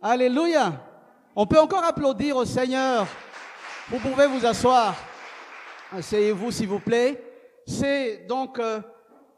[0.00, 0.80] Alléluia.
[1.34, 3.04] On peut encore applaudir au Seigneur.
[3.90, 4.94] Vous pouvez vous asseoir.
[5.90, 7.20] Asseyez-vous, s'il vous plaît.
[7.66, 8.80] C'est donc euh,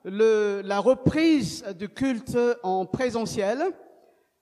[0.04, 3.72] le, la reprise du culte en présentiel.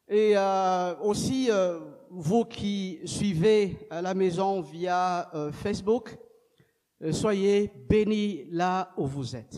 [0.08, 1.78] Et euh, aussi, euh,
[2.10, 6.18] vous qui suivez à la maison via euh, Facebook,
[7.04, 9.56] euh, soyez bénis là où vous êtes.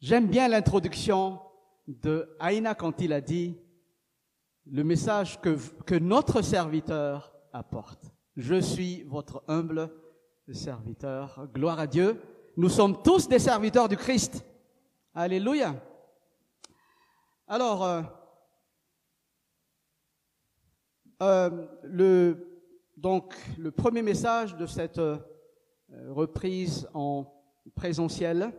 [0.00, 1.38] J'aime bien l'introduction
[1.86, 3.56] de Aïna quand il a dit
[4.70, 8.04] le message que, notre serviteur apporte.
[8.36, 9.90] Je suis votre humble
[10.52, 11.48] serviteur.
[11.52, 12.20] Gloire à Dieu.
[12.56, 14.44] Nous sommes tous des serviteurs du Christ.
[15.14, 15.74] Alléluia.
[17.48, 18.02] Alors, euh,
[21.22, 22.62] euh, le,
[22.96, 25.18] donc, le premier message de cette euh,
[26.08, 27.26] reprise en
[27.74, 28.52] présentiel,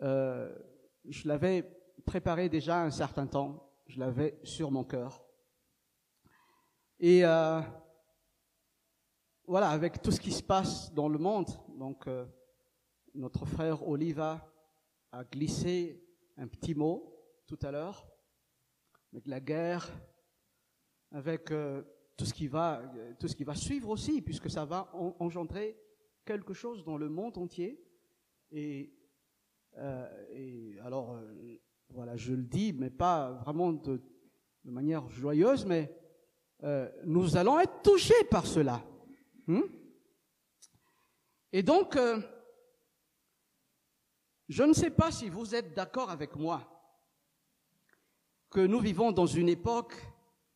[0.00, 1.64] je l'avais
[2.04, 5.24] préparé déjà un certain temps, je l'avais sur mon cœur.
[6.98, 7.60] Et euh,
[9.46, 12.26] voilà, avec tout ce qui se passe dans le monde, donc euh,
[13.14, 14.50] notre frère Oliva
[15.12, 16.02] a glissé
[16.36, 17.12] un petit mot
[17.46, 18.08] tout à l'heure,
[19.12, 19.88] avec la guerre,
[21.12, 21.82] avec euh,
[22.16, 25.14] tout ce qui va, euh, tout ce qui va suivre aussi, puisque ça va en-
[25.20, 25.78] engendrer
[26.24, 27.82] quelque chose dans le monde entier.
[28.50, 28.92] Et,
[30.82, 31.20] alors,
[31.96, 34.02] voilà, je le dis, mais pas vraiment de,
[34.64, 35.90] manière joyeuse, mais
[36.62, 38.84] euh, nous allons être touchés par cela.
[39.46, 39.62] Hmm?
[41.52, 42.20] Et donc, euh,
[44.46, 46.70] je ne sais pas si vous êtes d'accord avec moi
[48.50, 49.94] que nous vivons dans une époque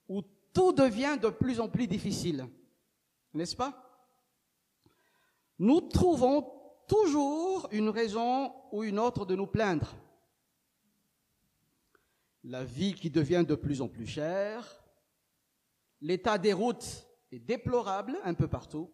[0.09, 0.21] où
[0.53, 2.47] tout devient de plus en plus difficile,
[3.33, 4.07] n'est-ce pas?
[5.59, 6.53] Nous trouvons
[6.87, 9.97] toujours une raison ou une autre de nous plaindre.
[12.45, 14.83] La vie qui devient de plus en plus chère,
[16.01, 18.93] l'état des routes est déplorable un peu partout,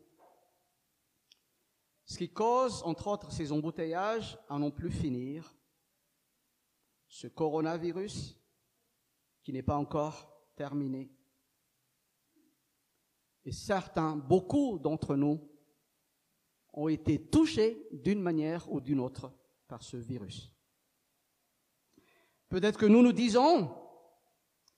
[2.04, 5.56] ce qui cause, entre autres, ces embouteillages à non plus finir,
[7.08, 8.40] ce coronavirus
[9.42, 11.10] qui n'est pas encore terminé.
[13.44, 15.48] Et certains, beaucoup d'entre nous,
[16.72, 19.32] ont été touchés d'une manière ou d'une autre
[19.66, 20.52] par ce virus.
[22.48, 23.74] Peut-être que nous nous disons,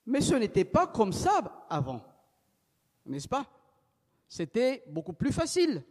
[0.06, 2.02] mais ce n'était pas comme ça avant,
[3.04, 3.46] n'est-ce pas?
[4.26, 5.84] C'était beaucoup plus facile.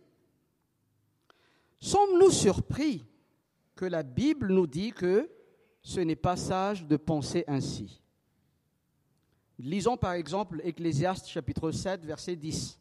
[1.80, 3.06] Sommes-nous surpris
[3.76, 5.30] que la Bible nous dit que
[5.82, 8.02] ce n'est pas sage de penser ainsi?
[9.60, 12.80] Lisons par exemple Ecclésiaste chapitre 7, verset 10.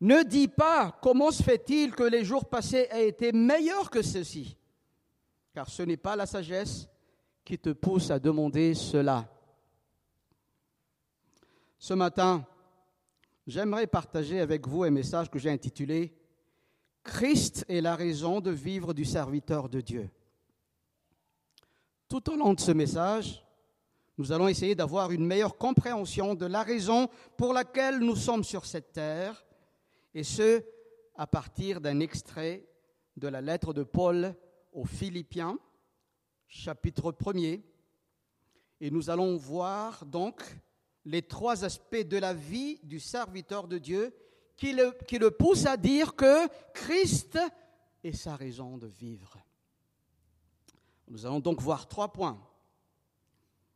[0.00, 4.57] Ne dis pas comment se fait-il que les jours passés aient été meilleurs que ceux-ci,
[5.58, 6.88] car ce n'est pas la sagesse
[7.44, 9.28] qui te pousse à demander cela.
[11.80, 12.46] Ce matin,
[13.44, 16.14] j'aimerais partager avec vous un message que j'ai intitulé
[17.02, 20.08] Christ est la raison de vivre du serviteur de Dieu.
[22.08, 23.44] Tout au long de ce message,
[24.16, 28.64] nous allons essayer d'avoir une meilleure compréhension de la raison pour laquelle nous sommes sur
[28.64, 29.44] cette terre,
[30.14, 30.62] et ce,
[31.16, 32.64] à partir d'un extrait
[33.16, 34.36] de la lettre de Paul
[34.72, 35.58] aux Philippiens,
[36.46, 37.62] chapitre 1er.
[38.80, 40.42] Et nous allons voir donc
[41.04, 44.14] les trois aspects de la vie du serviteur de Dieu
[44.56, 47.38] qui le, qui le poussent à dire que Christ
[48.04, 49.36] est sa raison de vivre.
[51.08, 52.40] Nous allons donc voir trois points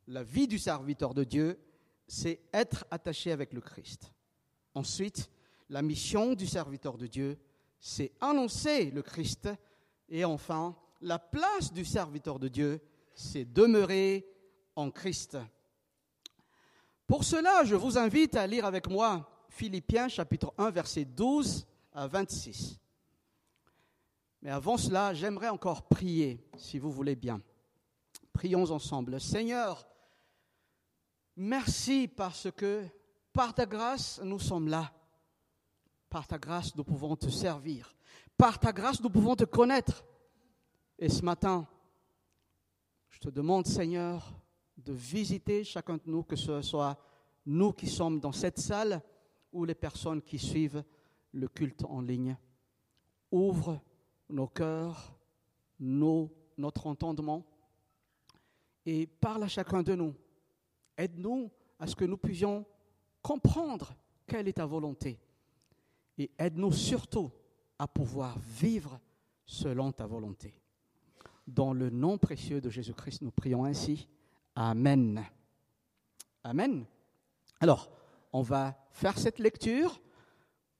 [0.09, 1.59] la vie du serviteur de Dieu,
[2.07, 4.13] c'est être attaché avec le Christ.
[4.75, 5.31] Ensuite,
[5.69, 7.39] la mission du serviteur de Dieu,
[7.79, 9.49] c'est annoncer le Christ.
[10.15, 12.83] Et enfin, la place du serviteur de Dieu,
[13.15, 14.29] c'est demeurer
[14.77, 15.39] en Christ.
[17.07, 22.07] Pour cela, je vous invite à lire avec moi Philippiens chapitre 1, verset 12 à
[22.09, 22.79] 26.
[24.43, 27.41] Mais avant cela, j'aimerais encore prier, si vous voulez bien.
[28.35, 29.19] Prions ensemble.
[29.19, 29.89] Seigneur,
[31.37, 32.85] merci parce que
[33.33, 34.93] par ta grâce, nous sommes là.
[36.11, 37.95] Par ta grâce, nous pouvons te servir.
[38.37, 40.05] Par ta grâce, nous pouvons te connaître.
[40.99, 41.67] Et ce matin,
[43.11, 44.33] je te demande, Seigneur,
[44.77, 46.99] de visiter chacun de nous, que ce soit
[47.47, 49.03] nous qui sommes dans cette salle
[49.53, 50.85] ou les personnes qui suivent
[51.33, 52.37] le culte en ligne.
[53.31, 53.81] Ouvre
[54.29, 55.19] nos cœurs,
[55.79, 57.45] nos, notre entendement
[58.85, 60.15] et parle à chacun de nous.
[60.97, 62.67] Aide-nous à ce que nous puissions
[63.21, 63.95] comprendre
[64.27, 65.19] quelle est ta volonté.
[66.19, 67.31] Et aide-nous surtout
[67.79, 69.01] à pouvoir vivre
[69.45, 70.62] selon ta volonté.
[71.47, 74.09] Dans le nom précieux de Jésus-Christ, nous prions ainsi.
[74.55, 75.25] Amen.
[76.45, 76.85] Amen.
[77.61, 77.91] Alors,
[78.33, 80.01] on va faire cette lecture.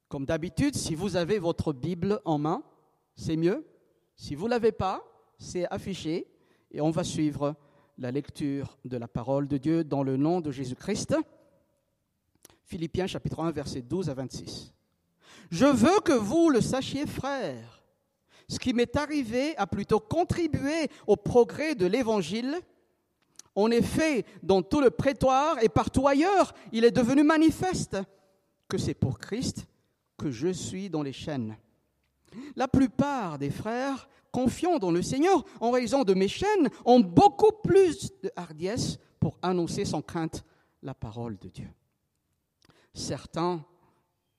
[0.09, 2.63] Comme d'habitude, si vous avez votre Bible en main,
[3.17, 3.67] c'est mieux.
[4.15, 5.03] Si vous ne l'avez pas,
[5.39, 6.27] c'est affiché
[6.71, 7.57] et on va suivre
[7.99, 11.15] la lecture de la parole de Dieu dans le nom de Jésus-Christ.
[12.65, 14.73] Philippiens chapitre 1 versets 12 à 26.
[15.51, 17.82] Je veux que vous le sachiez, frères.
[18.49, 22.59] Ce qui m'est arrivé a plutôt contribué au progrès de l'Évangile.
[23.55, 27.99] En effet, dans tout le prétoire et partout ailleurs, il est devenu manifeste
[28.69, 29.67] que c'est pour Christ
[30.17, 31.57] que je suis dans les chaînes.
[32.57, 37.53] La plupart des frères, confiants dans le Seigneur, en raison de mes chaînes, ont beaucoup
[37.63, 40.45] plus de hardiesse pour annoncer sans crainte
[40.83, 41.69] la parole de Dieu.
[42.95, 43.65] Certains,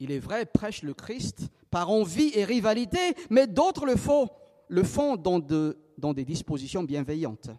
[0.04, 5.40] il est vrai, prêchent le Christ par envie et rivalité, mais d'autres le font, dans,
[5.98, 7.50] dans des dispositions bienveillantes.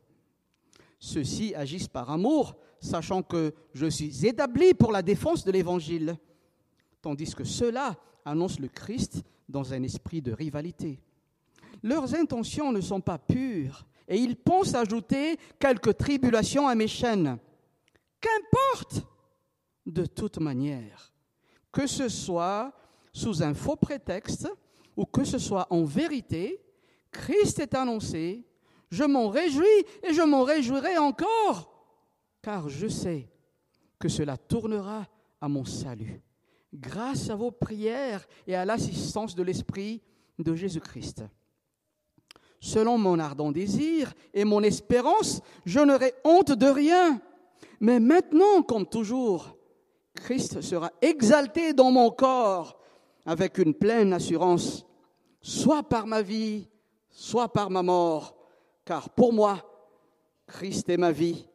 [0.98, 6.18] Ceux-ci agissent par amour, sachant que je suis établi pour la défense de l'Évangile,
[7.00, 7.96] tandis que ceux-là
[8.26, 11.00] annoncent le Christ dans un esprit de rivalité.
[11.82, 17.38] Leurs intentions ne sont pas pures et ils pensent ajouter quelques tribulations à mes chaînes.
[18.20, 19.06] Qu'importe
[19.86, 21.13] De toute manière,
[21.74, 22.72] que ce soit
[23.12, 24.48] sous un faux prétexte
[24.96, 26.62] ou que ce soit en vérité,
[27.10, 28.46] Christ est annoncé,
[28.90, 31.84] je m'en réjouis et je m'en réjouirai encore,
[32.40, 33.28] car je sais
[33.98, 35.06] que cela tournera
[35.40, 36.22] à mon salut
[36.72, 40.00] grâce à vos prières et à l'assistance de l'Esprit
[40.38, 41.24] de Jésus-Christ.
[42.60, 47.20] Selon mon ardent désir et mon espérance, je n'aurai honte de rien.
[47.80, 49.53] Mais maintenant, comme toujours,
[50.14, 52.78] Christ sera exalté dans mon corps
[53.26, 54.86] avec une pleine assurance,
[55.40, 56.68] soit par ma vie,
[57.10, 58.36] soit par ma mort,
[58.84, 59.62] car pour moi,
[60.46, 61.46] Christ est ma vie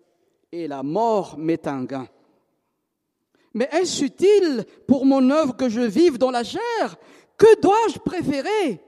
[0.51, 2.07] et la mort m'est un gain.
[3.53, 6.97] Mais est-ce utile pour mon œuvre que je vive dans la chair?
[7.37, 8.81] Que dois-je préférer?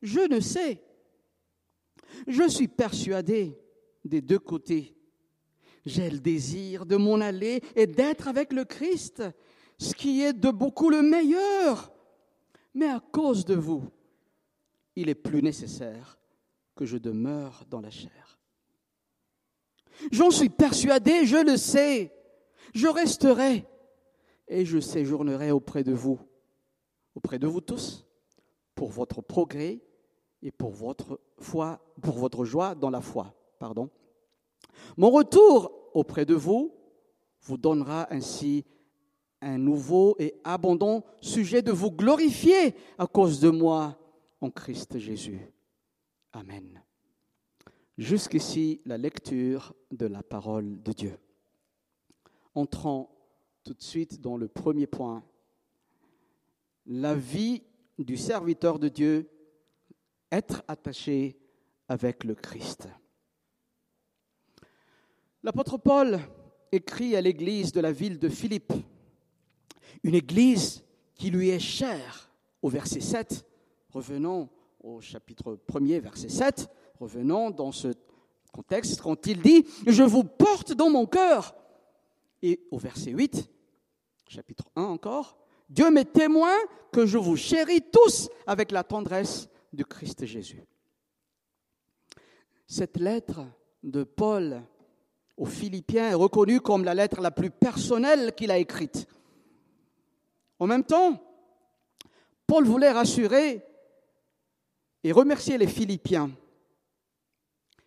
[0.00, 0.82] Je ne sais.
[2.26, 3.58] Je suis persuadé
[4.04, 4.96] des deux côtés.
[5.84, 9.22] J'ai le désir de m'en aller et d'être avec le Christ,
[9.78, 11.92] ce qui est de beaucoup le meilleur.
[12.74, 13.84] Mais à cause de vous,
[14.96, 16.18] il est plus nécessaire
[16.74, 18.38] que je demeure dans la chair.
[20.10, 22.12] J'en suis persuadé, je le sais.
[22.74, 23.66] Je resterai
[24.48, 26.20] et je séjournerai auprès de vous,
[27.14, 28.06] auprès de vous tous,
[28.74, 29.80] pour votre progrès
[30.42, 33.34] et pour votre foi, pour votre joie dans la foi.
[33.58, 33.90] Pardon.
[34.96, 36.74] Mon retour auprès de vous
[37.42, 38.64] vous donnera ainsi
[39.40, 43.98] un nouveau et abondant sujet de vous glorifier à cause de moi
[44.40, 45.40] en Christ Jésus.
[46.32, 46.82] Amen.
[47.98, 51.18] Jusqu'ici la lecture de la parole de Dieu.
[52.54, 53.08] Entrons
[53.64, 55.22] tout de suite dans le premier point.
[56.86, 57.62] La vie
[57.98, 59.28] du serviteur de Dieu,
[60.30, 61.38] être attaché
[61.88, 62.88] avec le Christ.
[65.44, 66.20] L'apôtre Paul
[66.70, 68.72] écrit à l'église de la ville de Philippe,
[70.04, 70.84] une église
[71.16, 72.30] qui lui est chère,
[72.62, 73.44] au verset 7.
[73.90, 74.48] Revenons
[74.80, 76.68] au chapitre 1er, verset 7.
[77.00, 77.88] Revenons dans ce
[78.52, 81.56] contexte quand il dit, je vous porte dans mon cœur.
[82.40, 83.50] Et au verset 8,
[84.28, 86.54] chapitre 1 encore, Dieu m'est témoin
[86.92, 90.64] que je vous chéris tous avec la tendresse du Christ Jésus.
[92.68, 93.40] Cette lettre
[93.82, 94.62] de Paul
[95.42, 99.08] aux Philippiens est reconnue comme la lettre la plus personnelle qu'il a écrite.
[100.60, 101.20] En même temps,
[102.46, 103.60] Paul voulait rassurer
[105.02, 106.30] et remercier les Philippiens,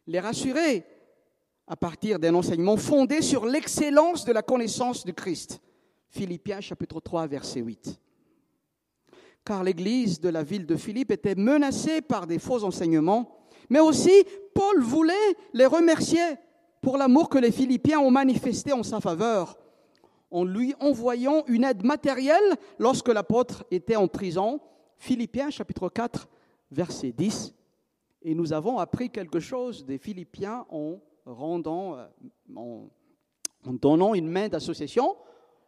[0.05, 0.83] les rassurer
[1.65, 5.61] à partir d'un enseignement fondé sur l'excellence de la connaissance du Christ.
[6.09, 8.01] Philippiens chapitre 3 verset 8.
[9.45, 14.25] Car l'église de la ville de Philippe était menacée par des faux enseignements, mais aussi
[14.53, 16.35] Paul voulait les remercier
[16.85, 19.57] pour l'amour que les Philippiens ont manifesté en sa faveur,
[20.29, 24.61] en lui envoyant une aide matérielle lorsque l'apôtre était en prison.
[24.99, 26.27] Philippiens chapitre 4
[26.69, 27.55] verset 10.
[28.21, 32.03] Et nous avons appris quelque chose des Philippiens en euh,
[33.65, 35.15] donnant une main d'association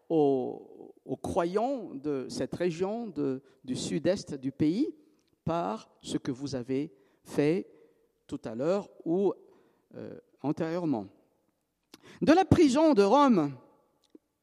[0.09, 3.11] aux, croyants de cette région
[3.63, 4.93] du sud-est du pays
[5.43, 6.93] par ce que vous avez
[7.23, 7.67] fait
[8.27, 9.33] tout à l'heure ou
[10.41, 11.07] antérieurement.
[12.21, 13.55] De la prison de Rome,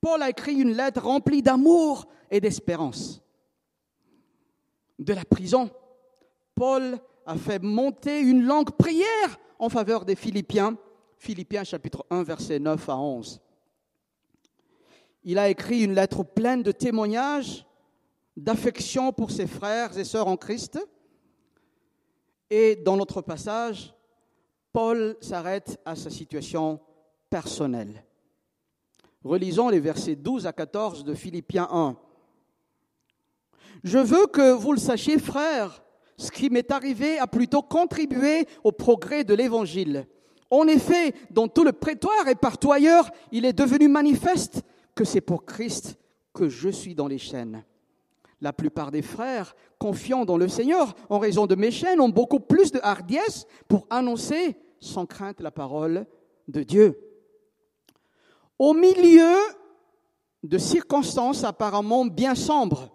[0.01, 3.23] Paul a écrit une lettre remplie d'amour et d'espérance.
[4.99, 5.71] De la prison,
[6.55, 10.77] Paul a fait monter une longue prière en faveur des Philippiens,
[11.17, 13.41] Philippiens chapitre 1 verset 9 à 11.
[15.25, 17.67] il a écrit une lettre pleine de témoignages,
[18.37, 20.79] d'affection pour ses frères et sœurs en Christ.
[22.51, 23.94] Et dans notre passage,
[24.75, 26.81] Paul s'arrête à sa situation
[27.31, 28.05] personnelle.
[29.23, 31.97] Relisons les versets 12 à 14 de Philippiens 1.
[33.85, 35.85] Je veux que vous le sachiez, frères,
[36.17, 40.09] ce qui m'est arrivé a plutôt contribué au progrès de l'Évangile.
[40.51, 44.63] En effet, dans tout le prétoire et partout ailleurs, il est devenu manifeste
[44.97, 45.97] que c'est pour Christ
[46.33, 47.63] que je suis dans les chaînes.
[48.41, 52.41] La plupart des frères, confiants dans le Seigneur, en raison de mes chaînes, ont beaucoup
[52.41, 56.07] plus de hardiesse pour annoncer sans crainte la parole
[56.49, 56.99] de Dieu.
[58.59, 59.35] Au milieu
[60.43, 62.91] de circonstances apparemment bien sombres,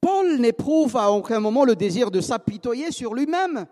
[0.00, 3.66] Paul n'éprouve à aucun moment le désir de s'apitoyer sur lui-même.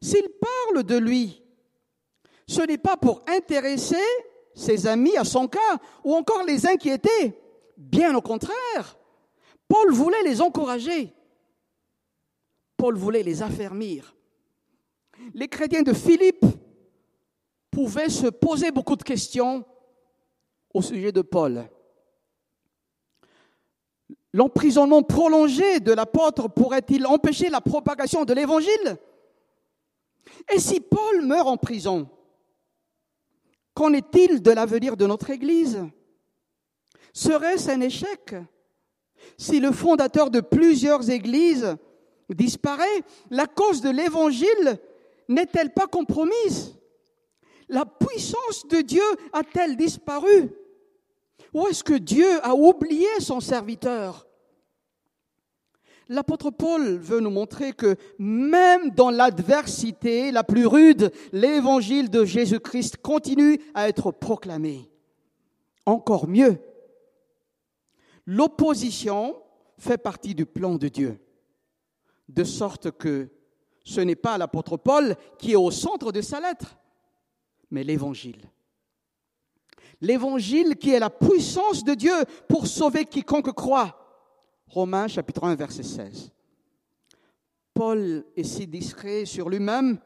[0.00, 1.42] S'il parle de lui,
[2.46, 3.96] ce n'est pas pour intéresser
[4.54, 7.36] ses amis à son cas ou encore les inquiéter.
[7.76, 8.96] Bien au contraire,
[9.66, 11.12] Paul voulait les encourager.
[12.76, 14.14] Paul voulait les affermir.
[15.34, 16.44] Les chrétiens de Philippe
[17.70, 19.64] pouvaient se poser beaucoup de questions
[20.74, 21.68] au sujet de Paul.
[24.32, 28.96] L'emprisonnement prolongé de l'apôtre pourrait-il empêcher la propagation de l'évangile?
[30.52, 32.08] Et si Paul meurt en prison,
[33.74, 35.84] qu'en est-il de l'avenir de notre Église?
[37.12, 38.34] Serait-ce un échec
[39.36, 41.76] Si le fondateur de plusieurs églises
[42.30, 44.78] disparaît, la cause de l'Évangile
[45.34, 46.74] n'est-elle pas compromise
[47.68, 50.50] La puissance de Dieu a-t-elle disparu
[51.54, 54.26] Ou est-ce que Dieu a oublié son serviteur
[56.08, 62.98] L'apôtre Paul veut nous montrer que même dans l'adversité la plus rude, l'évangile de Jésus-Christ
[62.98, 64.90] continue à être proclamé.
[65.86, 66.58] Encore mieux,
[68.26, 69.36] l'opposition
[69.78, 71.18] fait partie du plan de Dieu,
[72.28, 73.28] de sorte que
[73.84, 76.76] ce n'est pas l'apôtre Paul qui est au centre de sa lettre,
[77.70, 78.50] mais l'évangile.
[80.00, 82.14] L'évangile qui est la puissance de Dieu
[82.48, 83.98] pour sauver quiconque croit.
[84.66, 86.32] Romains chapitre 1 verset 16.
[87.74, 89.98] Paul est si discret sur lui-même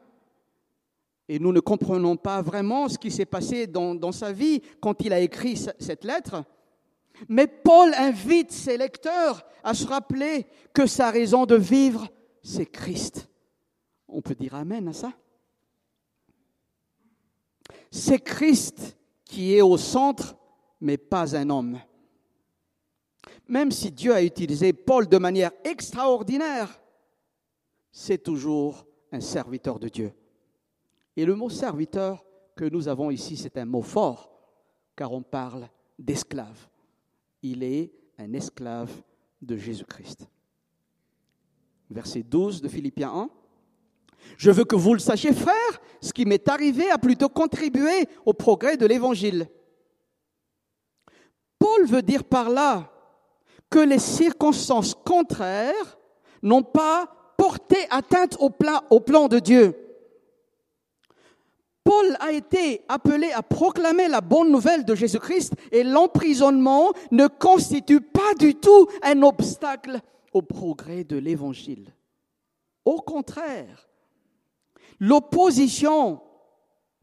[1.29, 5.01] et nous ne comprenons pas vraiment ce qui s'est passé dans, dans, sa vie quand
[5.01, 6.43] il a écrit cette lettre.
[7.27, 12.07] Mais Paul invite ses lecteurs à se rappeler que sa raison de vivre,
[12.43, 13.27] c'est Christ.
[14.17, 15.13] On peut dire Amen à ça.
[17.91, 20.35] C'est Christ qui est au centre,
[20.81, 21.79] mais pas un homme.
[23.47, 26.81] Même si Dieu a utilisé Paul de manière extraordinaire,
[27.91, 30.11] c'est toujours un serviteur de Dieu.
[31.15, 34.31] Et le mot serviteur que nous avons ici, c'est un mot fort,
[34.95, 35.69] car on parle
[35.99, 36.67] d'esclave.
[37.43, 38.91] Il est un esclave
[39.43, 40.27] de Jésus-Christ.
[41.91, 43.29] Verset 12 de Philippiens 1.
[44.35, 48.33] Je veux que vous le sachiez, frère, ce qui m'est arrivé a plutôt contribué au
[48.33, 49.47] progrès de l'Évangile.
[51.59, 52.91] Paul veut dire par là
[53.69, 55.97] que les circonstances contraires
[56.41, 59.75] n'ont pas porté atteinte au plan, au plan de Dieu.
[61.83, 68.01] Paul a été appelé à proclamer la bonne nouvelle de Jésus-Christ et l'emprisonnement ne constitue
[68.01, 70.01] pas du tout un obstacle
[70.33, 71.93] au progrès de l'Évangile.
[72.83, 73.86] Au contraire,
[74.99, 76.21] L'opposition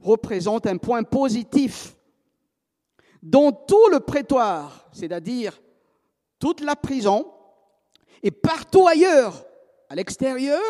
[0.01, 1.97] représente un point positif.
[3.23, 5.61] Dans tout le prétoire, c'est-à-dire
[6.39, 7.31] toute la prison,
[8.23, 9.47] et partout ailleurs,
[9.89, 10.61] à l'extérieur,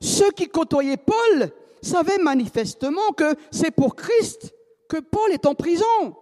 [0.00, 1.50] ceux qui côtoyaient Paul
[1.82, 4.54] savaient manifestement que c'est pour Christ
[4.88, 6.16] que Paul est en prison.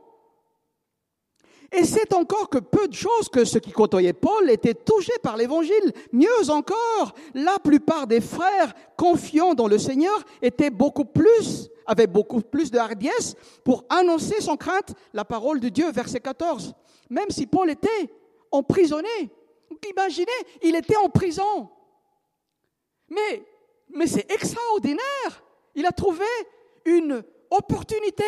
[1.76, 5.37] Et c'est encore que peu de choses que ceux qui côtoyaient Paul étaient touchés par
[5.37, 5.92] l'évangile.
[6.11, 12.40] Mieux encore, la plupart des frères confiants dans le Seigneur étaient beaucoup plus, avaient beaucoup
[12.40, 16.73] plus de hardiesse pour annoncer sans crainte la parole de Dieu, verset 14.
[17.11, 18.11] Même si Paul était
[18.50, 19.30] emprisonné.
[19.90, 21.68] Imaginez, il était en prison.
[23.11, 23.45] Mais,
[23.90, 25.45] mais c'est extraordinaire.
[25.75, 26.25] Il a trouvé
[26.87, 28.25] une opportunité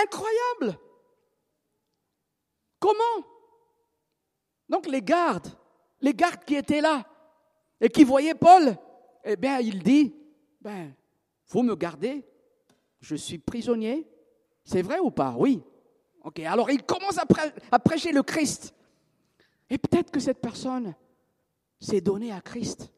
[0.00, 0.78] incroyable
[2.78, 3.26] Comment?
[4.68, 5.48] Donc les gardes,
[6.00, 7.04] les gardes qui étaient là
[7.80, 8.76] et qui voyaient Paul,
[9.24, 10.14] eh bien, il dit,
[10.60, 10.94] ben,
[11.48, 12.24] vous me gardez,
[13.00, 14.06] je suis prisonnier.
[14.64, 15.34] C'est vrai ou pas?
[15.38, 15.62] Oui.
[16.22, 18.74] Ok, alors il commence à, prêcher le Christ.
[19.70, 20.94] Et peut-être que cette personne
[21.80, 22.92] s'est donnée à Christ.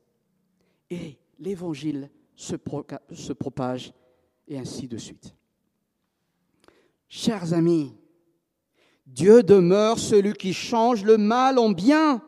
[0.88, 2.56] Et l'évangile se,
[3.12, 3.92] se propage
[4.49, 5.34] et ainsi de suite.
[7.08, 7.94] Chers amis,
[9.07, 12.23] Dieu demeure celui qui change le mal en bien.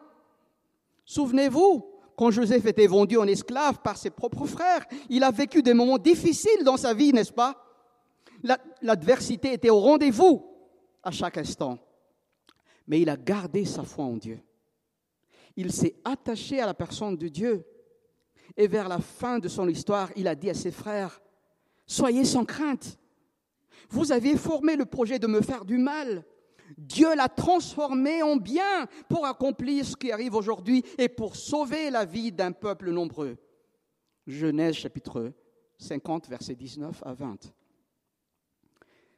[1.05, 1.87] Souvenez-vous,
[2.17, 5.99] quand Joseph était vendu en esclave par ses propres frères, il a vécu des moments
[5.99, 7.65] difficiles dans sa vie, n'est-ce pas?
[8.83, 10.45] L'adversité était au rendez-vous
[11.03, 11.79] à chaque instant.
[12.87, 14.41] Mais il a gardé sa foi en Dieu.
[15.57, 17.65] Il s'est attaché à la personne de Dieu.
[18.57, 21.21] Et vers la fin de son histoire, il a dit à ses frères,
[21.87, 22.99] Soyez sans crainte.
[23.91, 26.25] Vous aviez formé le projet de me faire du mal.
[26.79, 32.05] Dieu l'a transformé en bien pour accomplir ce qui arrive aujourd'hui et pour sauver la
[32.05, 33.37] vie d'un peuple nombreux.
[34.27, 35.33] Genèse chapitre
[35.79, 37.53] 50, versets 19 à 20.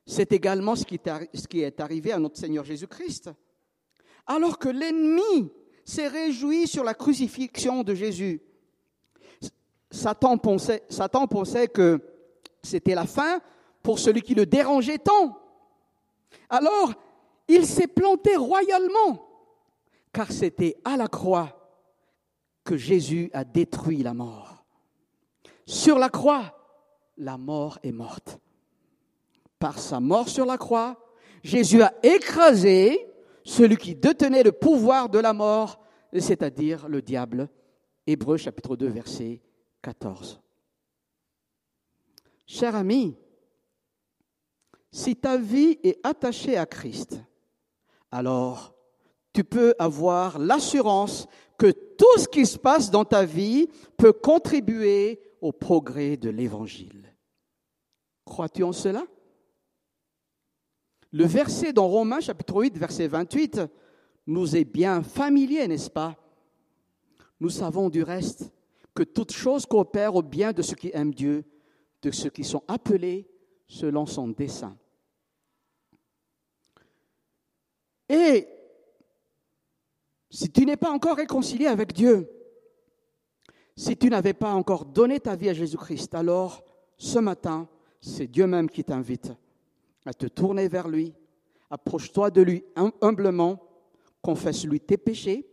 [0.07, 3.31] C'est également ce qui est arrivé à notre Seigneur Jésus-Christ.
[4.27, 5.51] Alors que l'ennemi
[5.85, 8.41] s'est réjoui sur la crucifixion de Jésus,
[9.91, 12.01] Satan pensait, Satan pensait que
[12.63, 13.41] c'était la fin
[13.83, 15.39] pour celui qui le dérangeait tant.
[16.49, 16.95] Alors,
[17.49, 19.29] il s'est planté royalement,
[20.13, 21.65] car c'était à la croix
[22.65, 24.65] que Jésus a détruit la mort.
[25.67, 26.59] Sur la croix,
[27.19, 28.39] la mort est morte.
[29.59, 30.97] Par sa mort sur la croix,
[31.43, 33.07] Jésus a écrasé
[33.45, 35.81] celui qui détenait le pouvoir de la mort,
[36.19, 37.49] c'est-à-dire le diable.
[38.07, 39.41] Hébreu chapitre 2, verset
[39.83, 40.41] 14.
[42.47, 43.17] Cher ami,
[44.91, 47.19] si ta vie est attachée à Christ,
[48.15, 48.77] alors
[49.33, 51.27] tu peux avoir l'assurance
[51.59, 57.13] que tout ce qui se passe dans ta vie peut contribuer au progrès de l'Évangile.
[58.25, 59.05] Crois-tu en cela?
[61.11, 63.61] Le verset dans Romains chapitre 8, verset 28,
[64.29, 66.17] nous est bien familier, n'est-ce pas?
[67.41, 68.53] Nous savons du reste
[68.95, 71.45] que toute chose coopère au bien de ceux qui aiment Dieu,
[72.03, 73.29] de ceux qui sont appelés
[73.67, 74.77] selon son dessein.
[78.09, 78.49] Et
[80.31, 82.29] si tu n'es pas encore réconcilié avec Dieu,
[83.77, 86.65] si tu n'avais pas encore donné ta vie à Jésus-Christ, alors
[86.97, 87.69] ce matin,
[88.01, 89.33] c'est Dieu même qui t'invite
[90.07, 91.15] à te tourner vers lui.
[91.71, 93.61] Approche-toi de lui hum-, humblement,
[94.23, 95.49] confesse-lui tes péchés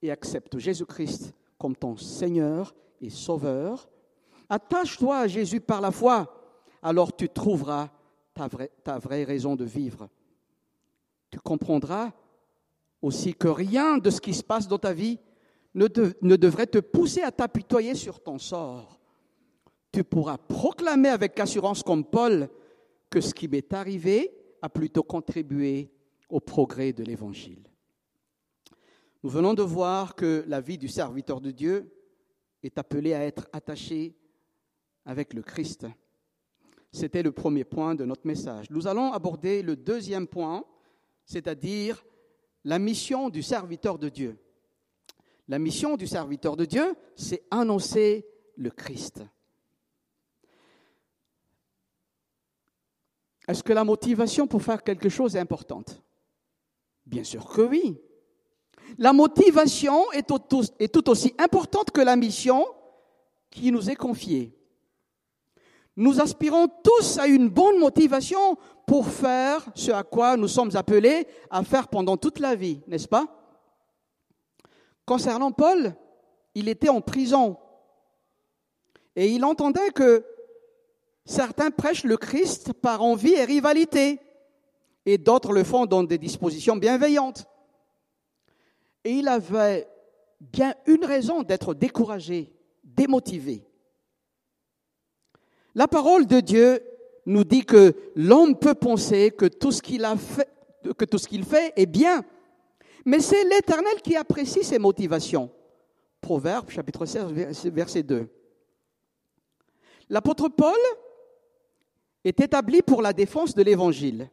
[0.00, 3.88] et accepte Jésus-Christ comme ton Seigneur et Sauveur.
[4.48, 6.32] Attache-toi à Jésus par la foi,
[6.82, 7.90] alors tu trouveras
[8.32, 10.08] ta vraie, ta vraie raison de vivre
[11.30, 12.12] tu comprendras
[13.02, 15.18] aussi que rien de ce qui se passe dans ta vie
[15.74, 15.86] ne,
[16.36, 19.00] devrait te pousser à t'apitoyer sur ton sort.
[19.92, 22.48] Tu pourras proclamer avec assurance comme Paul
[23.08, 24.30] que ce qui m'est arrivé
[24.62, 25.90] a plutôt contribué
[26.28, 27.62] au progrès de l'Évangile.
[29.22, 31.92] Nous venons de voir que la vie du serviteur de Dieu
[32.62, 34.16] est appelée à être attachée
[35.04, 35.86] avec le Christ.
[36.92, 38.70] C'était le premier point de notre message.
[38.70, 40.64] Nous allons aborder le deuxième point
[41.30, 42.04] c'est-à-dire
[42.64, 44.36] la mission du serviteur de Dieu.
[45.46, 49.22] La mission du serviteur de Dieu, c'est annoncer le Christ.
[53.46, 56.02] Est-ce que la motivation pour faire quelque chose est importante?
[57.06, 57.96] Bien sûr que oui.
[58.98, 62.66] La motivation est tout, aussi importante que la mission
[63.50, 64.58] qui nous est confiée.
[65.94, 68.58] Nous aspirons tous à une bonne motivation
[68.90, 73.06] pour faire ce à quoi nous sommes appelés à faire pendant toute la vie, n'est-ce
[73.06, 73.24] pas?
[75.06, 75.94] Concernant Paul,
[76.56, 77.56] il était en prison
[79.14, 80.26] et il entendait que
[81.24, 84.18] certains prêchent le Christ par envie et rivalité
[85.06, 87.46] et d'autres le font dans des dispositions bienveillantes.
[89.04, 89.86] Et il avait
[90.40, 93.64] bien une raison d'être découragé, démotivé.
[95.76, 96.82] La parole de Dieu
[97.30, 100.48] nous dit que l'homme peut penser que tout ce qu'il a fait,
[100.98, 102.24] que tout ce qu'il fait est bien.
[103.04, 105.48] Mais c'est l'Éternel qui apprécie ses motivations.
[106.20, 107.32] Proverbe chapitre 16
[107.66, 108.28] verset 2.
[110.08, 110.76] L'apôtre Paul
[112.24, 114.28] est établi pour la défense de l'évangile.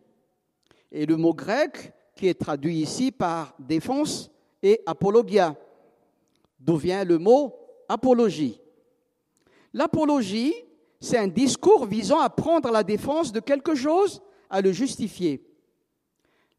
[0.92, 4.32] Et le mot grec qui est traduit ici par défense
[4.64, 5.56] est apologia,
[6.60, 7.56] d'où vient le mot
[7.88, 8.60] apologie.
[9.72, 10.56] L'apologie
[11.00, 15.44] c'est un discours visant à prendre la défense de quelque chose, à le justifier.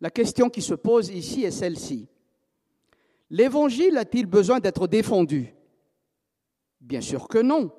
[0.01, 2.09] La question qui se pose ici est celle-ci.
[3.31, 5.55] L'Évangile a-t-il besoin d'être défendu?
[6.81, 7.73] Bien sûr que non.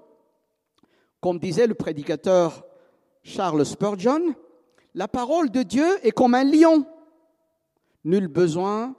[1.22, 2.65] Comme disait le prédicateur
[3.24, 4.36] Charles Spurgeon,
[4.93, 6.86] la parole de Dieu est comme un lion.
[8.04, 8.95] Nul besoin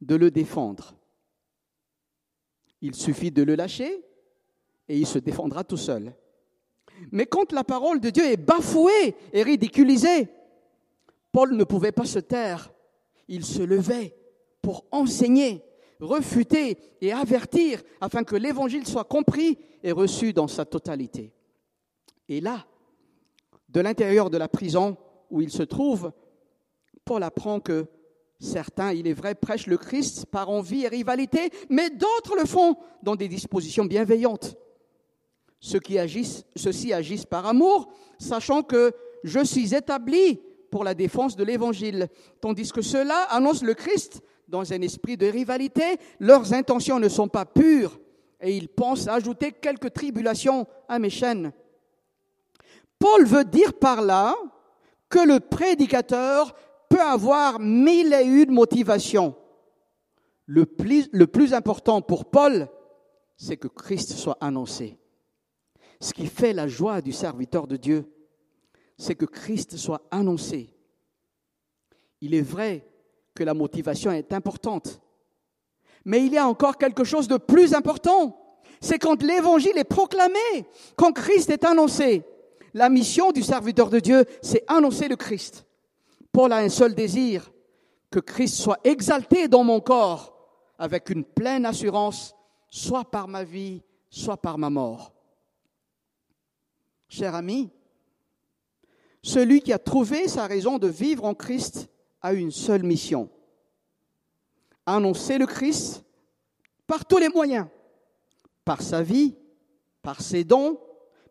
[0.00, 0.94] de le défendre.
[2.80, 4.04] Il suffit de le lâcher
[4.88, 6.14] et il se défendra tout seul.
[7.10, 10.28] Mais quand la parole de Dieu est bafouée et ridiculisée,
[11.32, 12.72] Paul ne pouvait pas se taire
[13.28, 14.14] il se levait
[14.60, 15.64] pour enseigner,
[16.00, 21.32] refuter et avertir afin que l'évangile soit compris et reçu dans sa totalité.
[22.28, 22.66] Et là,
[23.68, 24.96] de l'intérieur de la prison
[25.30, 26.12] où il se trouve,
[27.04, 27.86] Paul apprend que
[28.38, 32.76] certains, il est vrai, prêchent le Christ par envie et rivalité, mais d'autres le font
[33.02, 34.56] dans des dispositions bienveillantes.
[35.64, 40.40] Ceux qui agissent, ceux-ci agissent par amour, sachant que je suis établi
[40.72, 42.08] pour la défense de l'Évangile,
[42.40, 45.84] tandis que ceux-là annoncent le Christ dans un esprit de rivalité,
[46.18, 48.00] leurs intentions ne sont pas pures
[48.40, 51.52] et ils pensent ajouter quelques tribulations à mes chaînes.
[52.98, 54.34] Paul veut dire par là
[55.08, 56.56] que le prédicateur
[56.88, 59.36] peut avoir mille et une motivations.
[60.46, 62.66] Le plus, le plus important pour Paul,
[63.36, 64.98] c'est que Christ soit annoncé.
[66.02, 68.12] Ce qui fait la joie du serviteur de Dieu,
[68.98, 70.74] c'est que Christ soit annoncé.
[72.20, 72.84] Il est vrai
[73.36, 75.00] que la motivation est importante,
[76.04, 78.36] mais il y a encore quelque chose de plus important.
[78.80, 82.24] C'est quand l'évangile est proclamé, quand Christ est annoncé.
[82.74, 85.66] La mission du serviteur de Dieu, c'est annoncer le Christ.
[86.32, 87.52] Paul a un seul désir,
[88.10, 90.36] que Christ soit exalté dans mon corps
[90.80, 92.34] avec une pleine assurance,
[92.68, 95.12] soit par ma vie, soit par ma mort.
[97.12, 97.68] Cher ami,
[99.22, 101.90] celui qui a trouvé sa raison de vivre en Christ
[102.22, 103.28] a une seule mission.
[104.86, 106.06] Annoncer le Christ
[106.86, 107.66] par tous les moyens,
[108.64, 109.34] par sa vie,
[110.00, 110.80] par ses dons,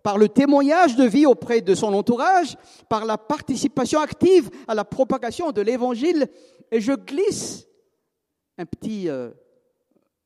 [0.03, 4.85] par le témoignage de vie auprès de son entourage, par la participation active à la
[4.85, 6.27] propagation de l'Évangile.
[6.69, 7.67] Et je glisse
[8.59, 9.31] un petit euh,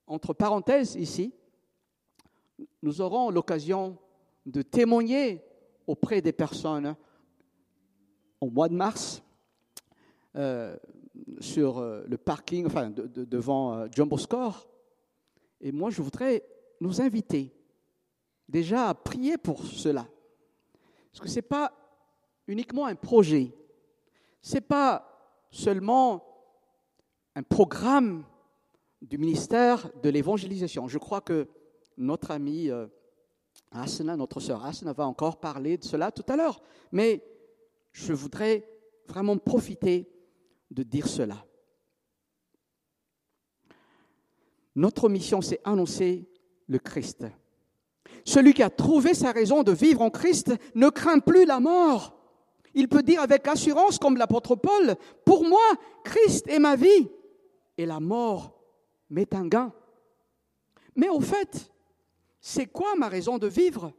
[0.06, 1.34] entre parenthèses ici.
[2.82, 3.98] Nous aurons l'occasion
[4.46, 5.44] de témoigner
[5.88, 6.96] auprès des personnes
[8.42, 9.24] au mois de mars
[10.36, 10.76] euh,
[11.40, 14.68] sur euh, le parking, enfin devant euh, Jumbo Score.
[15.62, 16.44] Et moi, je voudrais
[16.82, 17.54] nous inviter
[18.48, 20.06] déjà à prier pour cela.
[21.12, 21.72] Parce que ce n'est pas
[22.48, 23.54] uniquement un projet,
[24.42, 25.10] ce n'est pas
[25.50, 26.24] seulement
[27.36, 28.26] un programme
[29.02, 30.88] du ministère de l'évangélisation.
[30.88, 31.48] Je crois que
[31.98, 32.70] notre ami
[33.76, 36.62] Asna, notre sœur Asna, va encore parler de cela tout à l'heure.
[36.92, 37.24] Mais
[37.92, 38.68] je voudrais
[39.08, 40.10] vraiment profiter
[40.72, 41.46] de dire cela.
[44.76, 46.30] Notre mission, c'est annoncer
[46.68, 47.26] le Christ.
[48.26, 52.16] Celui qui a trouvé sa raison de vivre en Christ ne craint plus la mort.
[52.74, 55.62] Il peut dire avec assurance, comme l'apôtre Paul, Pour moi,
[56.04, 57.10] Christ est ma vie,
[57.78, 58.60] et la mort
[59.10, 59.72] m'est un gain.
[60.96, 61.72] Mais au fait,
[62.48, 63.92] c'est quoi ma raison de vivre?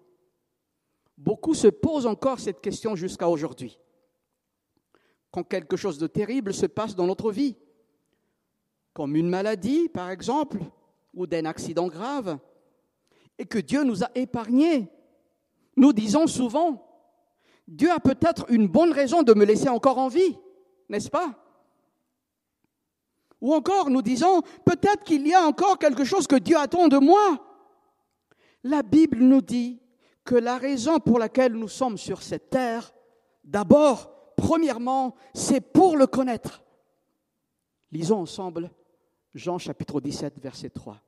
[1.19, 3.77] Beaucoup se posent encore cette question jusqu'à aujourd'hui.
[5.33, 7.57] Quand quelque chose de terrible se passe dans notre vie,
[8.93, 10.61] comme une maladie par exemple,
[11.13, 12.39] ou d'un accident grave,
[13.37, 14.93] et que Dieu nous a épargnés,
[15.77, 16.87] nous disons souvent,
[17.67, 20.39] Dieu a peut-être une bonne raison de me laisser encore en vie,
[20.89, 21.35] n'est-ce pas?
[23.41, 26.99] Ou encore nous disons, peut-être qu'il y a encore quelque chose que Dieu attend de
[26.99, 27.43] moi.
[28.67, 29.81] La Bible nous dit
[30.25, 32.93] que la raison pour laquelle nous sommes sur cette terre,
[33.45, 36.65] d'abord, premièrement, c'est pour le connaître.
[37.93, 38.73] Lisons ensemble
[39.35, 41.01] Jean chapitre 17, verset 3.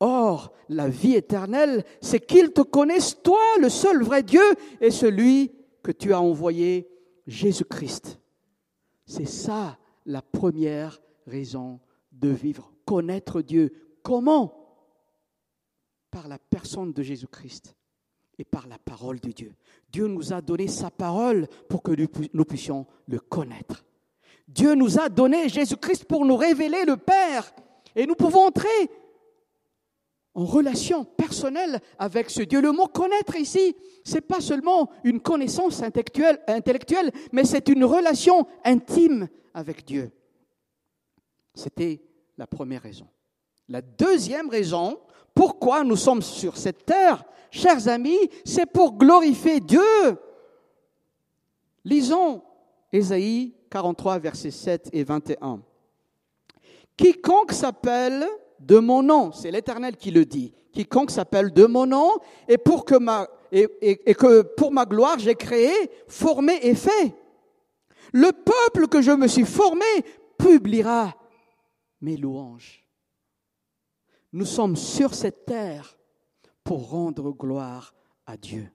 [0.00, 4.42] Or, la vie éternelle, c'est qu'ils te connaissent, toi, le seul vrai Dieu,
[4.80, 6.88] et celui que tu as envoyé,
[7.26, 8.18] Jésus-Christ.
[9.04, 11.80] C'est ça la première raison
[12.12, 13.74] de vivre, connaître Dieu.
[14.02, 14.65] Comment?
[16.16, 17.76] Par la personne de Jésus-Christ
[18.38, 19.54] et par la parole de Dieu.
[19.92, 21.92] Dieu nous a donné sa parole pour que
[22.32, 23.84] nous puissions le connaître.
[24.48, 27.52] Dieu nous a donné Jésus-Christ pour nous révéler le Père.
[27.94, 28.90] Et nous pouvons entrer
[30.32, 32.62] en relation personnelle avec ce Dieu.
[32.62, 38.46] Le mot connaître ici, c'est pas seulement une connaissance intellectuelle, intellectuelle mais c'est une relation
[38.64, 40.10] intime avec Dieu.
[41.54, 42.00] C'était
[42.38, 43.06] la première raison.
[43.68, 44.98] La deuxième raison,
[45.34, 49.82] pourquoi nous sommes sur cette terre, chers amis, c'est pour glorifier Dieu.
[51.84, 52.42] Lisons
[52.92, 55.60] Ésaïe 43, versets 7 et 21.
[56.96, 58.26] Quiconque s'appelle
[58.60, 62.10] de mon nom, c'est l'Éternel qui le dit, quiconque s'appelle de mon nom,
[62.48, 65.72] et pour que ma, et, et que pour ma gloire j'ai créé,
[66.08, 67.14] formé et fait.
[68.12, 69.84] Le peuple que je me suis formé
[70.38, 71.14] publiera
[72.00, 72.85] mes louanges.
[74.32, 75.98] Nous sommes sur cette terre
[76.64, 77.94] pour rendre gloire
[78.26, 78.70] à Dieu.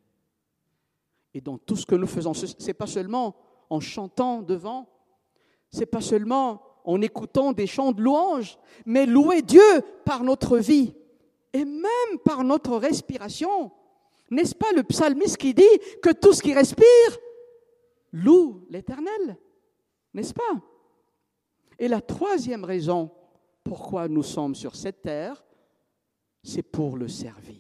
[1.33, 3.35] Et dans tout ce que nous faisons, ce n'est pas seulement
[3.69, 4.89] en chantant devant,
[5.69, 9.61] c'est pas seulement en écoutant des chants de louange, mais louer Dieu
[10.03, 10.93] par notre vie
[11.53, 13.71] et même par notre respiration.
[14.29, 16.85] N'est-ce pas le psalmiste qui dit que tout ce qui respire
[18.13, 19.37] loue l'Éternel?
[20.13, 20.61] N'est-ce pas?
[21.77, 23.11] Et la troisième raison
[23.63, 25.43] pourquoi nous sommes sur cette terre,
[26.43, 27.57] c'est pour le servir.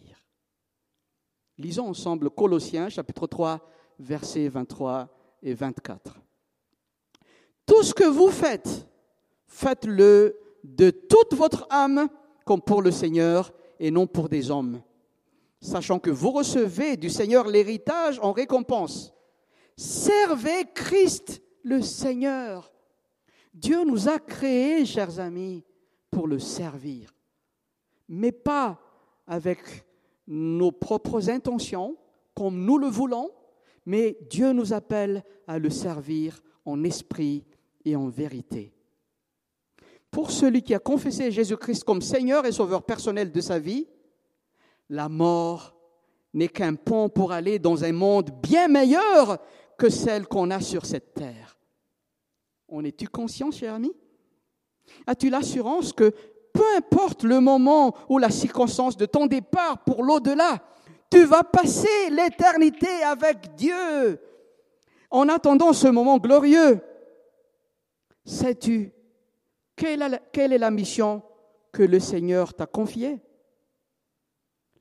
[1.57, 3.59] Lisons ensemble Colossiens chapitre 3
[3.99, 5.09] versets 23
[5.43, 6.19] et 24.
[7.65, 8.87] Tout ce que vous faites,
[9.47, 12.07] faites-le de toute votre âme
[12.45, 14.81] comme pour le Seigneur et non pour des hommes,
[15.61, 19.13] sachant que vous recevez du Seigneur l'héritage en récompense.
[19.77, 22.73] Servez Christ le Seigneur.
[23.53, 25.63] Dieu nous a créés, chers amis,
[26.11, 27.15] pour le servir,
[28.07, 28.79] mais pas
[29.25, 29.59] avec
[30.27, 31.97] nos propres intentions,
[32.35, 33.31] comme nous le voulons,
[33.85, 37.45] mais Dieu nous appelle à le servir en esprit
[37.83, 38.73] et en vérité.
[40.11, 43.87] Pour celui qui a confessé Jésus-Christ comme Seigneur et Sauveur personnel de sa vie,
[44.89, 45.73] la mort
[46.33, 49.39] n'est qu'un pont pour aller dans un monde bien meilleur
[49.77, 51.57] que celle qu'on a sur cette terre.
[52.67, 53.91] En es-tu conscient, cher ami?
[55.07, 56.13] As-tu l'assurance que
[56.53, 60.59] peu importe le moment ou la circonstance de ton départ pour l'au-delà,
[61.09, 64.19] tu vas passer l'éternité avec Dieu?
[65.09, 66.79] En attendant ce moment glorieux,
[68.25, 68.91] sais-tu
[69.75, 71.23] quelle est la mission
[71.71, 73.19] que le Seigneur t'a confiée?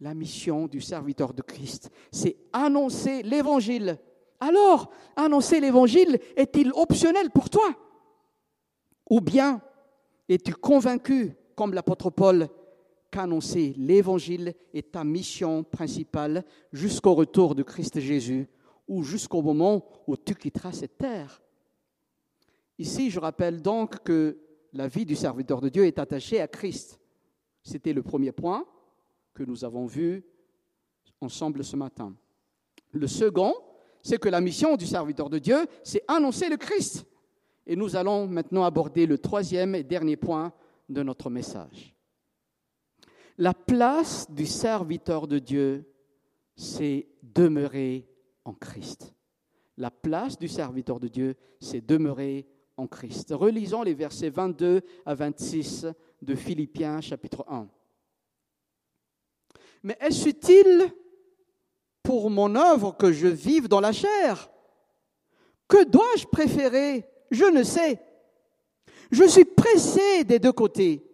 [0.00, 3.98] La mission du serviteur de Christ, c'est annoncer l'Évangile.
[4.40, 7.74] Alors, annoncer l'Évangile est-il optionnel pour toi?
[9.10, 9.60] Ou bien
[10.30, 12.48] es-tu convaincu, comme l'apôtre Paul,
[13.10, 18.48] qu'annoncer l'Évangile est ta mission principale jusqu'au retour de Christ Jésus
[18.86, 21.42] ou jusqu'au moment où tu quitteras cette terre?
[22.78, 24.38] Ici, je rappelle donc que
[24.72, 27.00] la vie du serviteur de Dieu est attachée à Christ.
[27.64, 28.64] C'était le premier point
[29.34, 30.24] que nous avons vu
[31.20, 32.14] ensemble ce matin.
[32.92, 33.54] Le second,
[34.02, 37.04] c'est que la mission du serviteur de Dieu, c'est annoncer le Christ.
[37.70, 40.52] Et nous allons maintenant aborder le troisième et dernier point
[40.88, 41.94] de notre message.
[43.38, 45.88] La place du serviteur de Dieu,
[46.56, 48.08] c'est demeurer
[48.44, 49.14] en Christ.
[49.76, 53.28] La place du serviteur de Dieu, c'est demeurer en Christ.
[53.30, 55.86] Relisons les versets 22 à 26
[56.22, 57.68] de Philippiens chapitre 1.
[59.84, 60.92] Mais est-ce utile
[62.02, 64.50] pour mon œuvre que je vive dans la chair?
[65.68, 67.98] Que dois-je préférer Je ne sais.
[69.10, 71.04] Je suis pressé des deux côtés.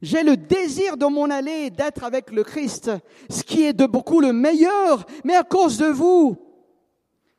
[0.00, 2.90] J'ai le désir de m'en aller, d'être avec le Christ,
[3.30, 6.36] ce qui est de beaucoup le meilleur, mais à cause de vous,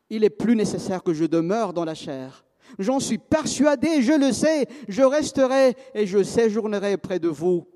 [0.10, 2.46] il est plus nécessaire que je demeure dans la chair.
[2.80, 7.68] J'en suis persuadé, je le sais, je resterai et je séjournerai auprès de vous,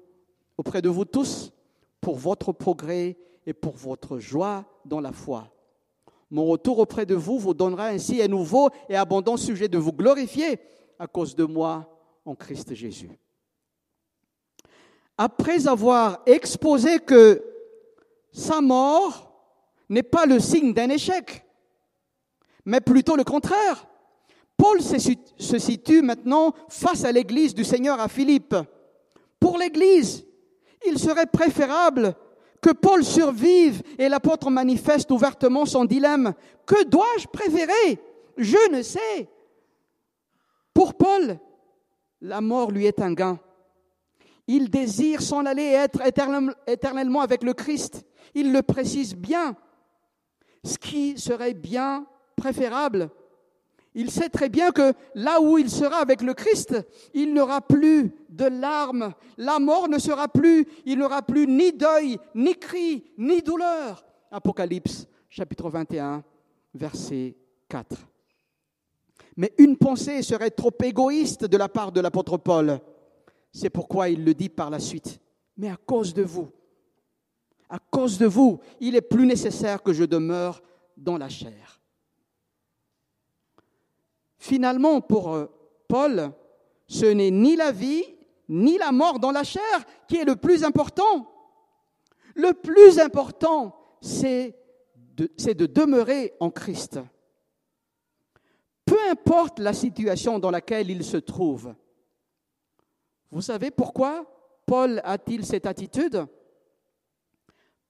[0.58, 1.52] auprès de vous tous,
[2.00, 5.52] pour votre progrès et pour votre joie dans la foi.
[6.30, 9.94] Mon retour auprès de vous vous donnera ainsi un nouveau et abondant sujet de vous
[9.94, 10.60] glorifier
[11.00, 11.90] à cause de moi
[12.26, 13.18] en Christ Jésus
[15.18, 17.44] après avoir exposé que
[18.32, 19.34] sa mort
[19.90, 21.44] n'est pas le signe d'un échec,
[22.66, 23.88] mais plutôt le contraire.
[24.56, 28.56] Paul se situe maintenant face à l'église du Seigneur à Philippe.
[29.40, 30.26] Pour l'église,
[30.86, 32.16] il serait préférable
[32.62, 36.34] que Paul survive et l'apôtre manifeste ouvertement son dilemme.
[36.66, 38.00] Que dois-je préférer?
[38.38, 39.30] Je ne sais.
[40.74, 41.40] Pour Paul,
[42.22, 43.40] la mort lui est un gain.
[44.48, 48.06] Il désire s'en aller et être éternellement avec le Christ.
[48.34, 49.56] Il le précise bien.
[50.64, 53.10] Ce qui serait bien préférable.
[54.00, 56.76] Il sait très bien que là où il sera avec le Christ,
[57.16, 59.12] il n'aura plus de larmes.
[59.38, 60.68] La mort ne sera plus.
[60.86, 64.06] Il n'aura plus ni deuil, ni cri, ni douleur.
[64.30, 66.24] Apocalypse chapitre 21,
[66.76, 67.36] verset
[67.70, 67.96] 4.
[69.36, 72.80] Mais une pensée serait trop égoïste de la part de l'apôtre Paul.
[73.52, 75.20] C'est pourquoi il le dit par la suite.
[75.58, 76.50] Mais à cause de vous,
[77.68, 80.62] à cause de vous, il est plus nécessaire que je demeure
[80.96, 81.77] dans la chair.
[84.48, 85.48] Finalement, pour euh,
[85.90, 86.32] Paul,
[86.88, 88.06] ce n'est ni la vie,
[88.48, 91.30] ni la mort dans la chair qui est le plus important.
[92.34, 94.58] Le plus important, c'est
[95.18, 96.98] de, de, demeurer en Christ.
[98.86, 101.76] Peu importe la situation dans laquelle il se trouve,
[103.30, 104.26] vous savez pourquoi
[104.66, 106.26] Paul a-t-il cette attitude?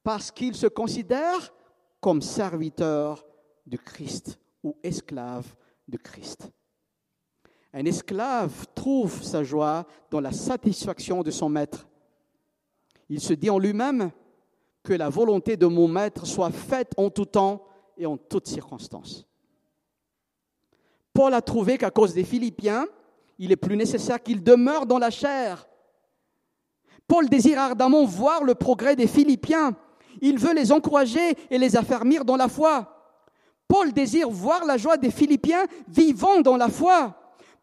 [0.02, 1.54] Parce qu'il se considère
[2.02, 3.28] comme serviteur
[3.68, 5.54] de Christ ou esclave
[7.74, 11.88] Un esclave trouve sa joie dans la satisfaction de son maître.
[13.10, 14.12] Il se dit en lui-même
[14.84, 17.66] que la volonté de mon maître soit faite en tout temps
[17.98, 19.26] et en toutes circonstances.
[21.14, 22.88] Paul a trouvé qu'à cause des Philippiens,
[23.40, 25.68] il est plus nécessaire qu'il demeure dans la chair.
[27.08, 29.76] Paul désire ardemment voir le progrès des Philippiens.
[30.22, 32.97] Il veut les encourager et les affermir dans la foi.
[33.68, 37.16] Paul désire voir la joie des Philippiens vivant dans la foi.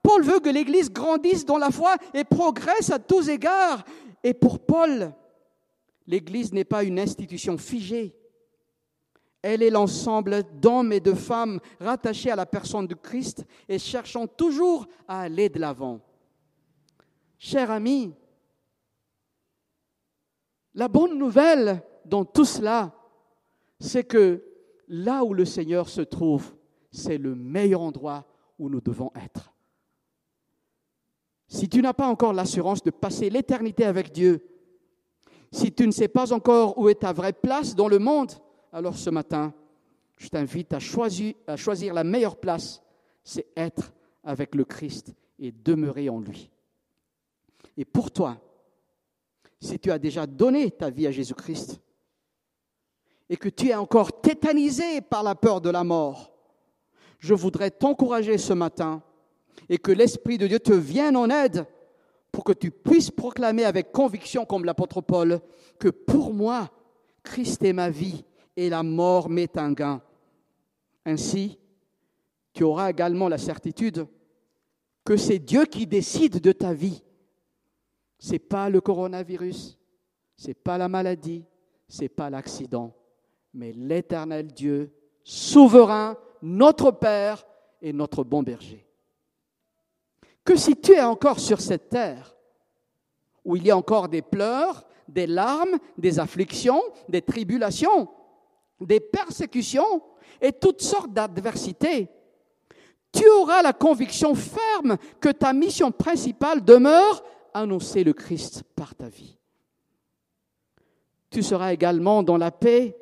[0.02, 3.84] Paul veut que l'Église grandisse dans la foi et progresse à tous égards.
[4.22, 5.14] Et pour Paul,
[6.06, 8.14] l'Église n'est pas une institution figée.
[9.40, 14.26] Elle est l'ensemble d'hommes et de femmes rattachés à la personne de Christ et cherchant
[14.26, 16.00] toujours à aller de l'avant.
[17.38, 18.14] Chers amis,
[20.74, 22.92] la bonne nouvelle dans tout cela,
[23.78, 24.42] c'est que
[24.88, 26.54] là où le Seigneur se trouve,
[26.90, 28.26] c'est le meilleur endroit
[28.58, 29.52] où nous devons être.
[31.46, 34.44] Si tu n'as pas encore l'assurance de passer l'éternité avec Dieu,
[35.52, 38.32] si tu ne sais pas encore où est ta vraie place dans le monde,
[38.72, 39.54] alors ce matin,
[40.16, 41.34] je t'invite à choisir,
[41.92, 42.82] la meilleure place,
[43.22, 43.92] c'est être
[44.22, 46.50] avec le Christ et demeurer en lui.
[47.76, 48.40] Et pour toi,
[49.60, 51.80] si tu as déjà donné ta vie à Jésus-Christ
[53.34, 56.30] et que tu es encore tétanisé par la peur de la mort,
[57.18, 59.02] je voudrais t'encourager ce matin
[59.68, 61.66] et que l'Esprit de Dieu te vienne en aide
[62.30, 65.40] pour que tu puisses proclamer avec conviction, comme l'apôtre Paul,
[65.80, 66.70] que pour moi,
[67.24, 68.24] Christ est ma vie
[68.56, 70.00] et la mort m'est un gain.
[71.04, 71.58] Ainsi,
[72.52, 74.06] tu auras également la certitude
[75.04, 77.02] que c'est Dieu qui décide de ta vie.
[78.20, 79.76] Ce n'est pas le coronavirus,
[80.36, 81.44] ce n'est pas la maladie,
[81.88, 82.94] ce n'est pas l'accident,
[83.54, 87.46] mais l'éternel Dieu, souverain, notre Père
[87.80, 88.86] et notre bon berger.
[90.44, 92.36] Que si tu es encore sur cette terre,
[93.44, 98.08] où il y a encore des pleurs, des larmes, des afflictions, des tribulations,
[98.80, 100.02] des persécutions
[100.40, 102.08] et toutes sortes d'adversités,
[103.12, 107.22] tu auras la conviction ferme que ta mission principale demeure
[107.54, 109.38] annoncer le Christ par ta vie.
[111.30, 112.96] Tu seras également dans la paix,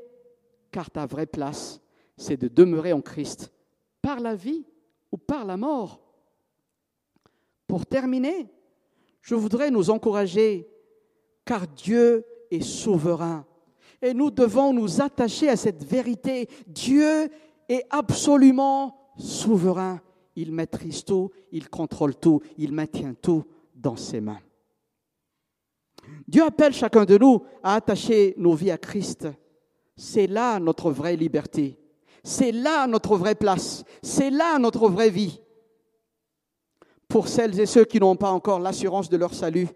[0.72, 1.80] car ta vraie place,
[2.16, 3.52] c'est de demeurer en Christ
[4.00, 4.64] par la vie
[5.12, 6.00] ou par la mort.
[7.68, 8.50] Pour terminer,
[9.20, 10.68] je voudrais nous encourager,
[11.44, 13.46] car Dieu est souverain.
[14.00, 16.48] Et nous devons nous attacher à cette vérité.
[16.66, 17.30] Dieu
[17.68, 20.00] est absolument souverain.
[20.34, 24.40] Il maîtrise tout, il contrôle tout, il maintient tout dans ses mains.
[26.26, 29.28] Dieu appelle chacun de nous à attacher nos vies à Christ.
[29.96, 31.78] C'est là notre vraie liberté.
[32.24, 33.84] C'est là notre vraie place.
[34.02, 35.40] C'est là notre vraie vie.
[37.08, 39.68] Pour celles et ceux qui n'ont pas encore l'assurance de leur salut,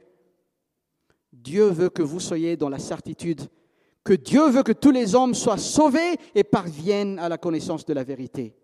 [1.33, 3.43] Dieu veut que vous soyez dans la certitude
[4.07, 7.93] que Dieu veut que tous les hommes soient sauvés et parviennent à la connaissance de
[7.93, 8.55] la vérité.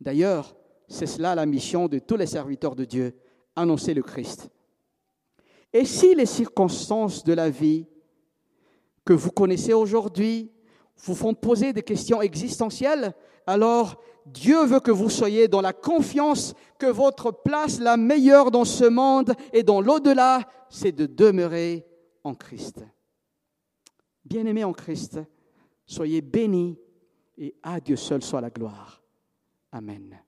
[0.00, 0.54] D'ailleurs,
[0.86, 3.16] c'est cela la mission de tous les serviteurs de Dieu,
[3.56, 4.50] annoncer le Christ.
[5.72, 7.86] Et si les circonstances de la vie
[9.08, 10.52] que vous connaissez aujourd'hui
[10.98, 13.14] vous font poser des questions existentielles,
[13.46, 18.66] alors Dieu veut que vous soyez dans la confiance que votre place la meilleure dans
[18.66, 21.86] ce monde et dans l'au-delà, c'est de demeurer
[22.22, 22.84] en Christ.
[24.26, 25.18] Bien-aimés en Christ,
[25.86, 26.78] soyez bénis
[27.38, 29.02] et à Dieu seul soit la gloire.
[29.72, 30.20] Amen.